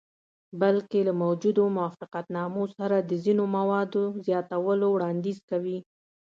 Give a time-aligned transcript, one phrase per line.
[0.61, 5.77] بلکې له موجودو موافقتنامو سره د ځینو موادو زیاتولو وړاندیز کوي.